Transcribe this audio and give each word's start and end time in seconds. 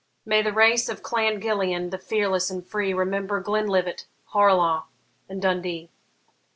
May 0.25 0.41
the 0.41 0.51
race 0.51 0.89
of 0.89 1.03
Clan 1.03 1.39
Gillean, 1.39 1.91
the 1.91 1.99
fearless 1.99 2.49
and 2.49 2.65
free, 2.65 2.91
Remember 2.91 3.39
Glenlivat, 3.39 4.07
Harlaw, 4.29 4.85
and 5.29 5.39
Dundee! 5.39 5.91